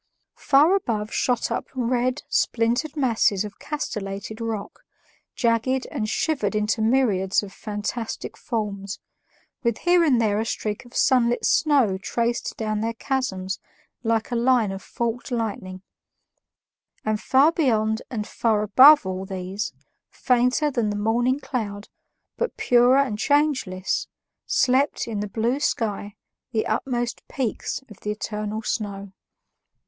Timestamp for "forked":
14.81-15.29